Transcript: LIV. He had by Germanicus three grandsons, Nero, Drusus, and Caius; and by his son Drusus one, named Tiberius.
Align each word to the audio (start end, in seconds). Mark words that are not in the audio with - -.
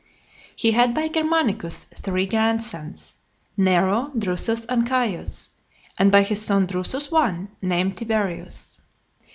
LIV. 0.03 0.53
He 0.55 0.71
had 0.71 0.95
by 0.95 1.09
Germanicus 1.09 1.83
three 1.93 2.25
grandsons, 2.25 3.13
Nero, 3.55 4.11
Drusus, 4.17 4.65
and 4.65 4.87
Caius; 4.87 5.51
and 5.95 6.11
by 6.11 6.23
his 6.23 6.41
son 6.41 6.65
Drusus 6.65 7.11
one, 7.11 7.49
named 7.61 7.97
Tiberius. 7.99 8.77